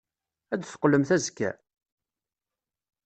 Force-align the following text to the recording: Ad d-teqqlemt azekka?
Ad 0.53 0.59
d-teqqlemt 0.61 1.09
azekka? 1.15 1.51